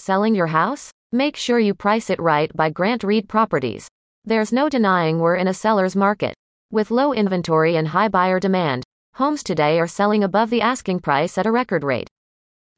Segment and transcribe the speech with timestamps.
[0.00, 0.90] Selling your house?
[1.12, 3.86] Make sure you price it right by Grant Reid Properties.
[4.24, 6.32] There's no denying we're in a seller's market.
[6.72, 8.82] With low inventory and high buyer demand,
[9.16, 12.08] homes today are selling above the asking price at a record rate.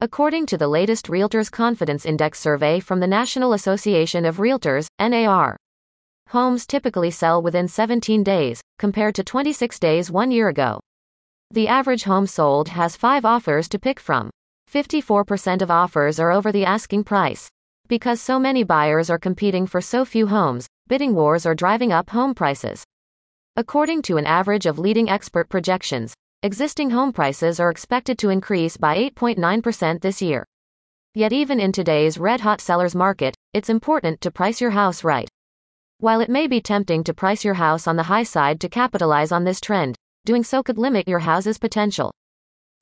[0.01, 5.55] According to the latest Realtors Confidence Index survey from the National Association of Realtors, NAR,
[6.27, 10.81] homes typically sell within 17 days, compared to 26 days one year ago.
[11.51, 14.29] The average home sold has five offers to pick from.
[14.73, 17.47] 54% of offers are over the asking price.
[17.87, 22.09] Because so many buyers are competing for so few homes, bidding wars are driving up
[22.09, 22.83] home prices.
[23.55, 28.75] According to an average of leading expert projections, existing home prices are expected to increase
[28.75, 30.43] by 8.9% this year.
[31.13, 35.29] Yet, even in today's red hot seller's market, it's important to price your house right.
[35.99, 39.31] While it may be tempting to price your house on the high side to capitalize
[39.31, 39.95] on this trend,
[40.25, 42.11] doing so could limit your house's potential.